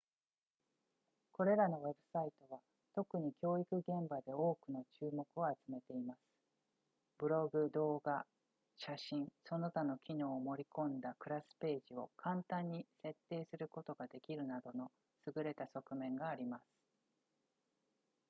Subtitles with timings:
[1.31, 2.59] これらのウェブサイトは
[2.95, 6.19] 特に教育現場で多くの注目を集めています
[7.19, 8.25] ブログ動画
[8.77, 14.89] 写真その他の機能を盛り込んだクラスページを簡単に設定することができるなどの
[15.35, 16.63] 優れた側面があります